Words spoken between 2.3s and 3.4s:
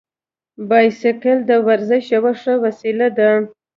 ښه وسیله ده.